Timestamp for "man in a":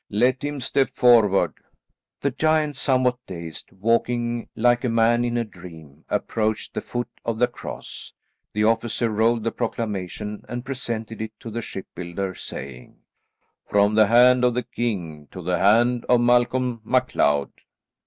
4.89-5.43